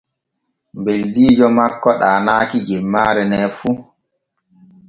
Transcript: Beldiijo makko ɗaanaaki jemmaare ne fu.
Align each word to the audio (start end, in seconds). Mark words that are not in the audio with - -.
Beldiijo 0.83 1.47
makko 1.57 1.89
ɗaanaaki 2.01 2.57
jemmaare 2.67 3.21
ne 3.31 3.37
fu. 3.57 3.69